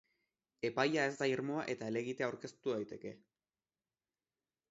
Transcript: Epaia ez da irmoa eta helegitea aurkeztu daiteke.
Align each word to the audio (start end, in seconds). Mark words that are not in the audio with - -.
Epaia 0.69 1.03
ez 1.09 1.11
da 1.17 1.25
irmoa 1.33 1.65
eta 1.75 1.91
helegitea 1.91 2.29
aurkeztu 2.29 2.75
daiteke. 2.75 3.13